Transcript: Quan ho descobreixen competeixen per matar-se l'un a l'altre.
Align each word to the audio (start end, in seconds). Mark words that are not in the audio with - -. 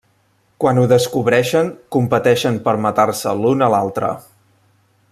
Quan 0.63 0.79
ho 0.79 0.85
descobreixen 0.91 1.69
competeixen 1.97 2.57
per 2.69 2.75
matar-se 2.87 3.35
l'un 3.43 3.65
a 3.67 3.69
l'altre. 3.75 4.11